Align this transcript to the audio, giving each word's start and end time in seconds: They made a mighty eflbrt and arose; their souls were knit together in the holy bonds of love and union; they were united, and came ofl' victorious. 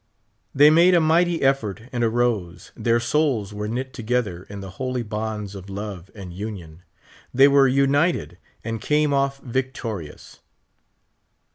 They 0.55 0.71
made 0.71 0.95
a 0.95 0.99
mighty 0.99 1.41
eflbrt 1.41 1.87
and 1.91 2.03
arose; 2.03 2.71
their 2.75 2.99
souls 2.99 3.53
were 3.53 3.67
knit 3.67 3.93
together 3.93 4.47
in 4.49 4.59
the 4.59 4.71
holy 4.81 5.03
bonds 5.03 5.53
of 5.53 5.69
love 5.69 6.09
and 6.15 6.33
union; 6.33 6.81
they 7.31 7.47
were 7.47 7.67
united, 7.67 8.39
and 8.63 8.81
came 8.81 9.11
ofl' 9.11 9.39
victorious. 9.43 10.39